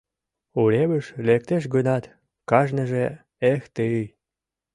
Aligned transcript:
Уремыш 0.61 1.05
лектеш 1.27 1.63
гынат, 1.73 2.03
кажныже, 2.49 3.05
«Эх, 3.51 3.61
тый! 3.75 3.97